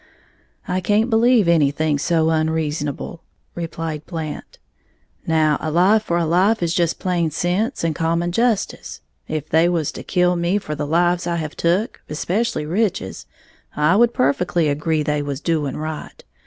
"I 0.67 0.81
can't 0.81 1.11
believe 1.11 1.47
anything 1.47 1.99
so 1.99 2.31
unreasonable," 2.31 3.21
replied 3.53 4.03
Blant. 4.07 4.57
"Now, 5.27 5.59
a 5.61 5.69
life 5.69 6.01
for 6.01 6.17
a 6.17 6.25
life 6.25 6.63
is 6.63 6.73
just 6.73 6.97
plain 6.97 7.29
sense 7.29 7.83
and 7.83 7.93
common 7.93 8.31
justice, 8.31 9.01
if 9.27 9.47
they 9.47 9.69
was 9.69 9.91
to 9.91 10.01
kill 10.01 10.35
me 10.35 10.57
for 10.57 10.73
the 10.73 10.87
lives 10.87 11.27
I 11.27 11.35
have 11.35 11.55
took, 11.55 12.01
especially 12.09 12.65
Rich's, 12.65 13.27
I 13.75 13.95
would 13.95 14.11
perfectly 14.11 14.69
agree 14.69 15.03
they 15.03 15.21
was 15.21 15.39
doing 15.39 15.77
right. 15.77 16.23